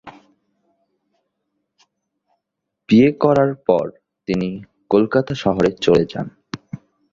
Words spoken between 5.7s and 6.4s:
চলে যান।